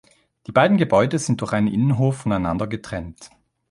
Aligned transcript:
Die 0.47 0.51
beiden 0.51 0.77
Gebäude 0.77 1.19
sind 1.19 1.41
durch 1.41 1.53
einen 1.53 1.67
Innenhof 1.67 2.17
voneinander 2.21 2.65
getrennt. 2.65 3.29